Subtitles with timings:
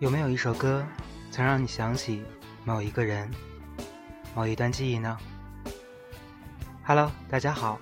[0.00, 0.82] 有没有一首歌，
[1.30, 2.24] 曾让你想起
[2.64, 3.30] 某一个人、
[4.34, 5.18] 某一段记忆呢
[6.82, 7.78] ？Hello，大家好，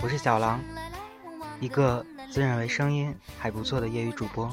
[0.00, 0.58] 我是小狼，
[1.60, 4.50] 一个自认为声音还不错的业余主播。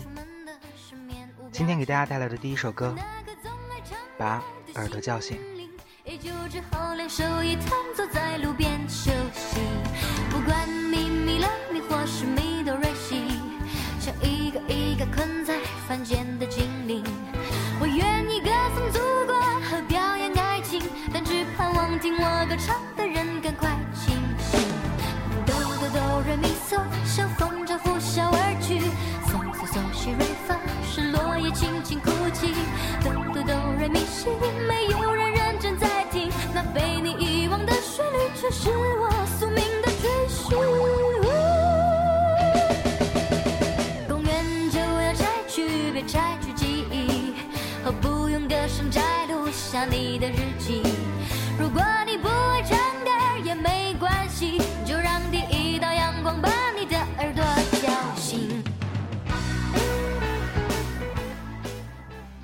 [1.54, 2.94] 今天给大家带来的第一首歌，
[4.18, 4.44] 把
[4.76, 5.40] 耳朵叫醒。
[6.04, 6.12] 不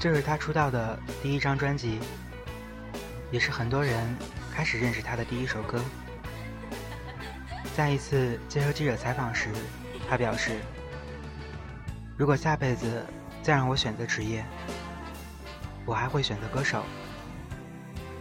[0.05, 1.97] 这是他出道的第一张专辑，
[3.31, 4.15] 也是很多人
[4.53, 5.83] 开始认识他的第一首歌。
[7.75, 9.49] 在一次接受记者采访时，
[10.07, 10.59] 他表示
[12.15, 13.03] ：“如果下辈子
[13.41, 14.45] 再让我选择职业，
[15.87, 16.83] 我还会选择歌手，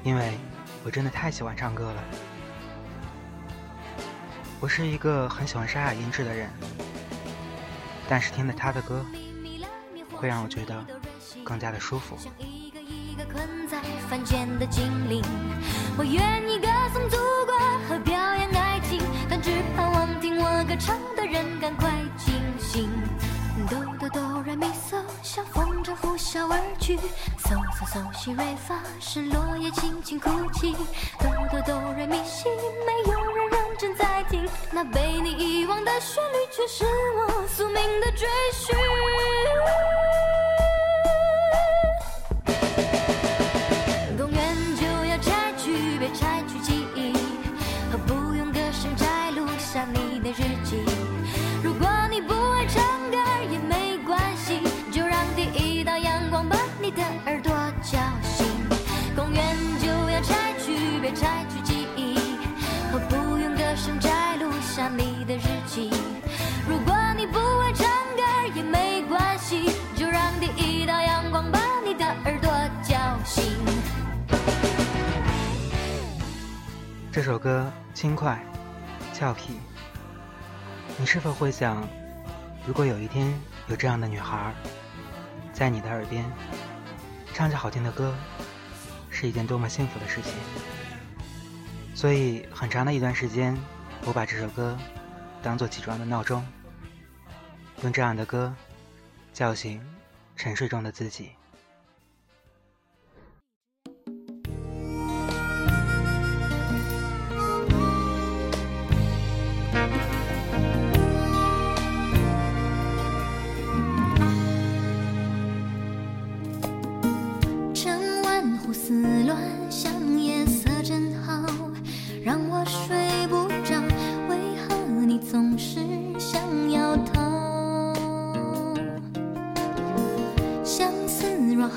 [0.02, 0.38] 因为
[0.86, 2.04] 我真的太喜欢唱歌了。
[4.58, 6.48] 我是一个很喜欢沙哑音质的人，
[8.08, 9.04] 但是听了他的歌，
[10.16, 10.82] 会让我觉得
[11.44, 12.16] 更加的舒服。”
[15.96, 17.54] 我愿意歌颂祖国
[17.88, 19.00] 和表演爱情。
[19.28, 22.90] 但只盼望听我歌唱的人赶快清醒。
[23.70, 26.96] 哆哆哆来咪嗦，像风筝呼啸而去。
[27.38, 30.72] 嗦嗦嗦西瑞发，是落叶轻轻哭泣。
[31.18, 32.48] 哆哆哆来咪西，
[32.84, 38.74] 没有人认真在听，那被你遗忘的旋律，却是我宿命的追寻。
[77.14, 78.44] 这首歌轻快、
[79.12, 79.60] 俏皮，
[80.98, 81.88] 你是否会想，
[82.66, 83.32] 如果有一天
[83.68, 84.52] 有这样的女孩，
[85.52, 86.24] 在你的耳边
[87.32, 88.12] 唱着好听的歌，
[89.10, 90.32] 是一件多么幸福的事情？
[91.94, 93.56] 所以很长的一段时间，
[94.06, 94.76] 我把这首歌
[95.40, 96.44] 当做起床的闹钟，
[97.84, 98.52] 用这样的歌
[99.32, 99.80] 叫醒
[100.34, 101.30] 沉睡中的自己。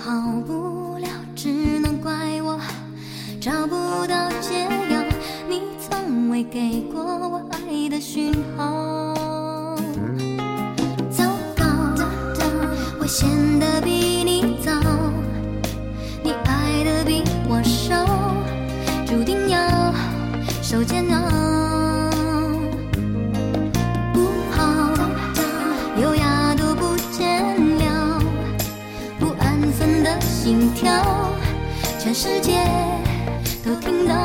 [0.07, 0.13] 好
[0.45, 2.57] 不了，只能怪我
[3.41, 3.75] 找不
[4.07, 5.03] 到解药。
[5.49, 9.13] 你从未给过我爱的讯号，
[11.09, 11.25] 糟
[11.57, 11.65] 糕，
[13.01, 13.27] 我陷
[13.59, 14.71] 得比你早。
[16.23, 18.05] 你爱的比我少，
[19.05, 19.93] 注定要
[20.63, 21.46] 受煎熬。
[30.47, 31.03] 心跳，
[31.99, 32.53] 全世界
[33.65, 34.15] 都听到。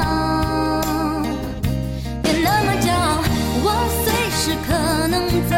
[2.23, 3.25] 别那么骄傲，
[3.65, 3.67] 我
[4.05, 4.71] 随时可
[5.09, 5.57] 能走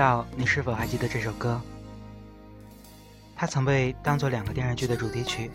[0.00, 1.60] 道你是否还记得这首歌？
[3.36, 5.50] 它曾被当作两个电视剧的主题曲，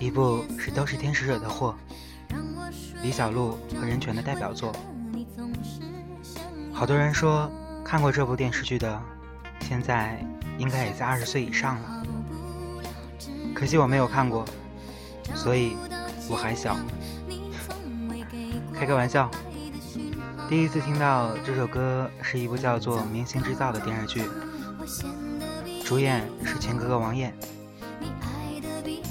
[0.00, 1.76] 一部是《都是天使惹的祸》，
[3.00, 4.74] 李小璐和任泉的代表作。
[6.72, 7.48] 好多人说
[7.84, 9.00] 看过这部电视剧的，
[9.60, 10.18] 现在
[10.58, 12.02] 应该也在二十岁以上了。
[13.54, 14.44] 可惜我没有看过，
[15.36, 15.76] 所以
[16.28, 16.76] 我还小。
[18.74, 19.30] 开个玩笑。
[20.48, 24.22] 第一次听到这首歌是一部叫做《明星制造》的电视剧，
[25.84, 27.36] 主演是前哥哥王艳。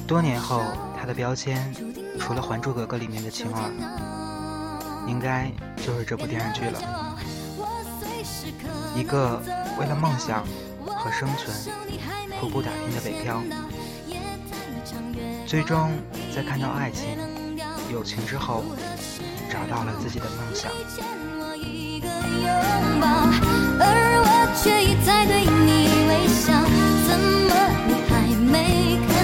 [0.08, 0.64] 多年后，
[1.00, 1.72] 他的标签
[2.20, 7.16] 除了《还珠格格》里面的晴儿，应该就是这部电视剧了。
[8.96, 9.40] 一个
[9.80, 10.44] 为了梦想
[10.84, 11.56] 和生存
[12.42, 13.44] 苦苦打拼的北漂，
[15.46, 15.92] 最终
[16.36, 17.16] 在看到爱情、
[17.92, 18.64] 友情之后，
[19.58, 20.72] 找到了自己的梦想。
[23.80, 23.84] 而
[24.24, 24.30] 我
[24.62, 25.70] 却一再对你
[26.08, 26.46] 微笑，
[27.08, 27.52] 怎么
[27.88, 28.12] 你还
[28.52, 28.56] 没
[29.08, 29.17] 看？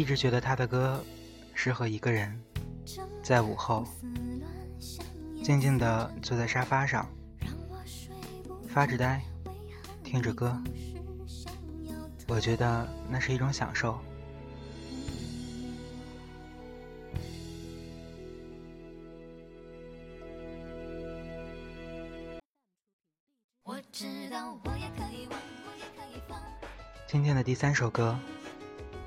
[0.00, 1.04] 一直觉得他的歌
[1.52, 2.34] 适合一个人，
[3.22, 3.86] 在午后
[5.44, 7.06] 静静的坐在沙发上，
[8.66, 9.20] 发着呆，
[10.02, 10.58] 听着歌。
[12.28, 14.00] 我觉得那是一种享受。
[27.06, 28.18] 今天的第三首歌。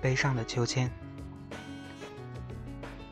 [0.04, 0.92] 悲伤的秋千，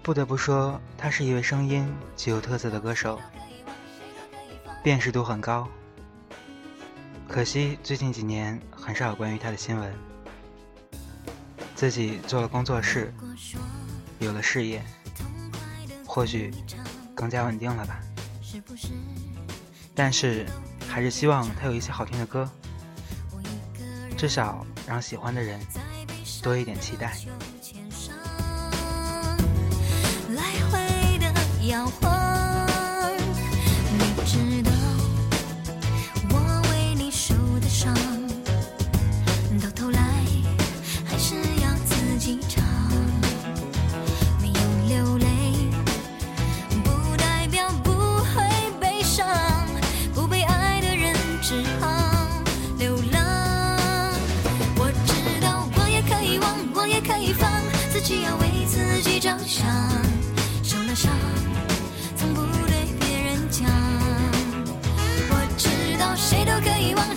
[0.03, 3.17] 不得不说，他是一位声音极有特色的歌手，
[4.83, 5.65] 辨识度很高。
[7.29, 9.93] 可惜最近几年很少有关于他的新闻。
[11.75, 13.13] 自己做了工作室，
[14.19, 14.83] 有了事业，
[16.05, 16.53] 或许
[17.15, 18.01] 更加稳定了吧。
[19.95, 20.45] 但是
[20.89, 22.51] 还是希望他有一些好听的歌，
[24.17, 25.57] 至少让喜欢的人。
[26.41, 27.13] 多一点期待。
[30.29, 32.10] 来回的摇晃。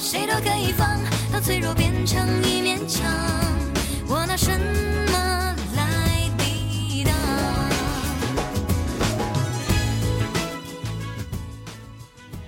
[0.00, 1.00] 谁都可以放，
[1.32, 3.02] 到脆弱变成一面墙，
[4.06, 7.14] 我拿什么来抵挡？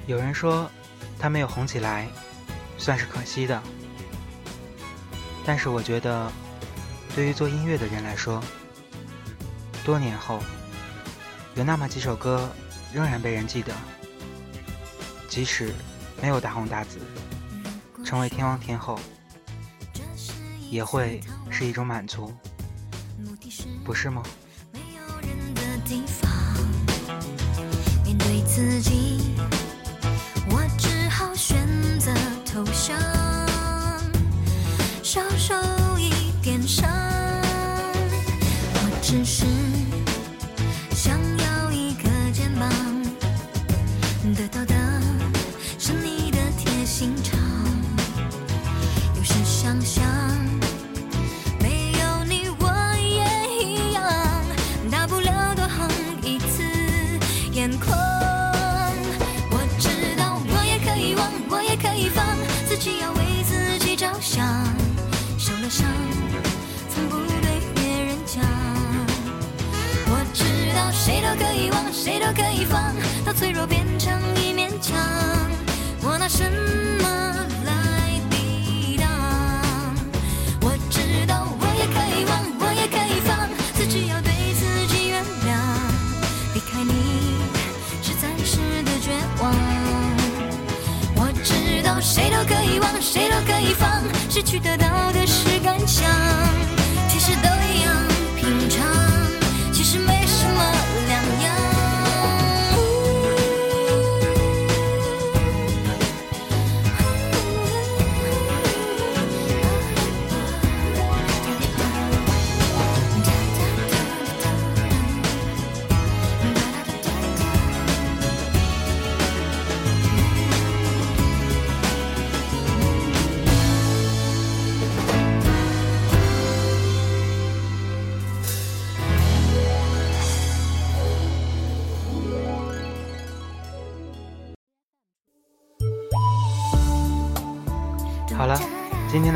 [0.07, 0.71] 有人说
[1.19, 2.07] 他没有红起来，
[2.78, 3.61] 算是可惜的。
[5.45, 6.31] 但是我觉得，
[7.16, 8.40] 对于做音乐的人来说，
[9.85, 10.40] 多年后
[11.56, 12.48] 有那么几首歌
[12.92, 13.72] 仍然被人记得，
[15.26, 15.72] 即使
[16.20, 16.98] 没有大红大紫。
[18.04, 19.00] 成为天王天后，
[20.70, 21.20] 也会
[21.50, 22.30] 是一种满足，
[23.82, 24.22] 不是吗？
[35.02, 35.54] 少受
[35.98, 36.10] 一
[36.42, 36.86] 点伤。
[38.75, 39.46] 我只是
[72.06, 72.94] 谁都可以放，
[73.25, 74.96] 到脆弱变成一面墙，
[76.04, 76.44] 我拿什
[77.02, 77.34] 么
[77.64, 79.10] 来抵挡？
[80.60, 85.58] 我知道我也可以忘，我也可以放，自己要对自己原谅。
[86.54, 87.40] 离开你
[88.00, 89.10] 是暂时的绝
[89.42, 89.52] 望。
[91.16, 95.10] 我知道谁都可以忘，谁都可以放，失去得到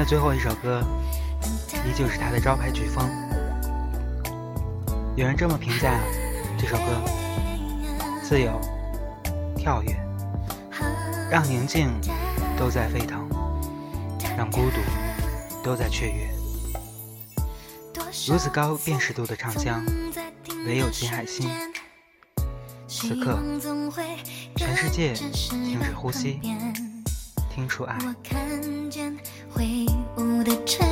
[0.01, 0.83] 的最后一首歌，
[1.87, 3.07] 依旧是他的招牌曲风。
[5.15, 6.01] 有人这么评价
[6.59, 7.03] 这首歌：
[8.23, 8.59] 自由、
[9.55, 9.95] 跳跃，
[11.31, 11.91] 让宁静
[12.59, 13.29] 都在沸腾，
[14.39, 14.81] 让孤独
[15.63, 16.31] 都在雀跃。
[18.27, 19.85] 如此高辨识度的唱腔，
[20.67, 21.47] 唯有金海心。
[22.89, 23.39] 此刻，
[24.57, 26.41] 全世界停止呼吸，
[27.55, 27.99] 听出爱。
[29.61, 29.85] 挥
[30.17, 30.90] 舞的尘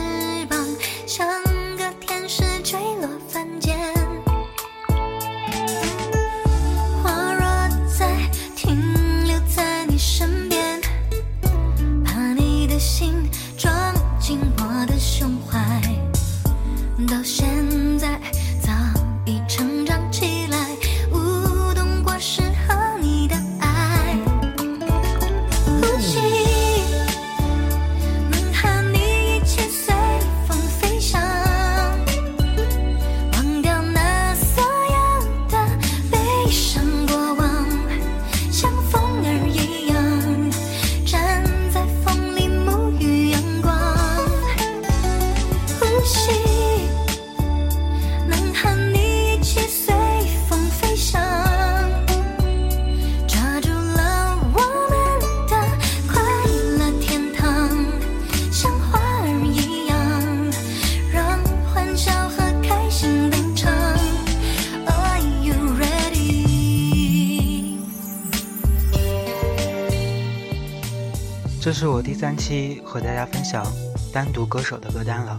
[71.68, 73.62] 这是我第三期和大家分享
[74.10, 75.38] 单独歌手的歌单了。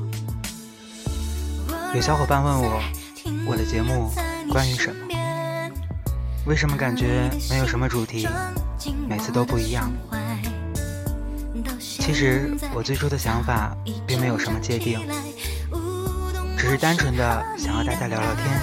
[1.95, 2.79] 有小伙伴问我，
[3.48, 4.12] 我的节目
[4.48, 5.07] 关于什么？
[6.45, 8.27] 为什么感觉没有什么主题，
[9.07, 9.91] 每次都不一样？
[11.79, 15.00] 其实我最初的想法并没有什么界定，
[16.55, 18.62] 只是单纯的想和大家聊聊天，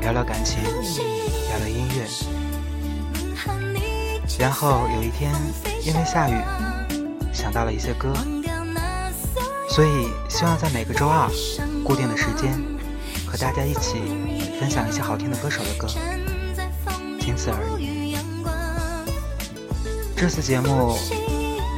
[0.00, 2.08] 聊聊感情，聊聊音乐。
[4.36, 5.32] 然后有一天，
[5.82, 6.34] 因为下雨，
[7.32, 8.12] 想到了一些歌，
[9.68, 11.28] 所以希望在每个周二
[11.84, 12.52] 固定的时间，
[13.26, 13.98] 和大家一起
[14.60, 15.88] 分享一些好听的歌手的歌，
[17.18, 18.14] 仅此而已。
[20.16, 20.96] 这次节目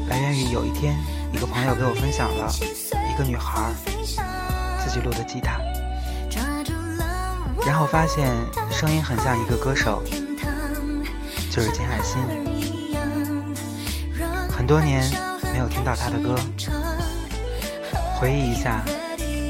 [0.09, 0.97] 来源于有一天，
[1.33, 2.53] 一个朋友给我分享了
[3.13, 3.73] 一个女孩
[4.85, 5.61] 自己录的吉他，
[7.65, 8.35] 然后发现
[8.71, 10.03] 声音很像一个歌手，
[11.51, 12.82] 就是金海心。
[14.57, 15.03] 很多年
[15.53, 16.37] 没有听到他的歌，
[18.15, 18.85] 回忆一下，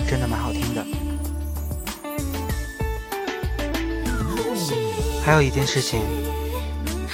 [0.08, 0.84] 真的蛮好听的。
[5.24, 6.00] 还有一件事情，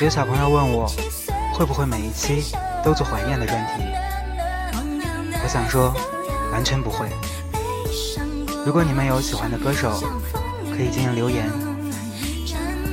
[0.00, 0.90] 有小朋友问我，
[1.52, 2.54] 会不会每一期
[2.84, 3.82] 都做怀念的专题？
[5.42, 5.92] 我想说，
[6.52, 7.08] 完全不会。
[8.64, 10.02] 如果你们有喜欢的歌手，
[10.70, 11.50] 可以进行留言。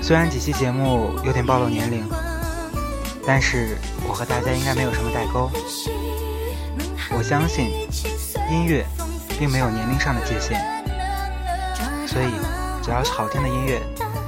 [0.02, 2.04] 虽然几期节目有点暴露年龄，
[3.28, 3.78] 但是
[4.08, 5.50] 我和大家应该没有什么代沟。
[7.18, 7.70] 我相信
[8.52, 8.86] 音乐
[9.40, 10.60] 并没有年龄上的界限，
[12.08, 12.28] 所以
[12.84, 13.82] 只要是好听的音乐，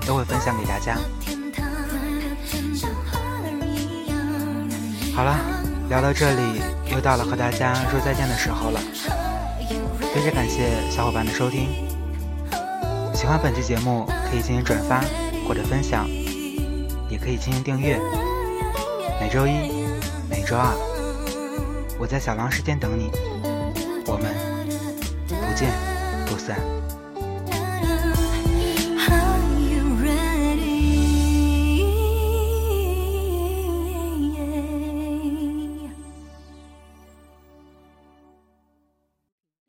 [0.06, 0.98] 都会分享给大家。
[5.16, 5.36] 好了，
[5.90, 6.62] 聊到这里，
[6.92, 8.80] 又到了和大家说再见的时候了。
[10.14, 11.68] 非常感谢小伙伴的收听，
[13.14, 15.04] 喜欢本期节目可以进行转发
[15.48, 16.08] 或者分享，
[17.10, 18.00] 也可以进行订阅。
[19.28, 19.84] 每周一、
[20.30, 20.74] 每周二，
[22.00, 23.12] 我在小狼时间等你，
[24.06, 24.34] 我们
[25.28, 25.70] 不见
[26.26, 26.77] 不散。